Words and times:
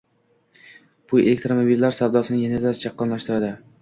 Bu 1.11 1.19
elektromobillar 1.23 1.95
savdosini 1.99 2.41
yanada 2.49 2.73
chaqqonlashtiradi. 2.85 3.53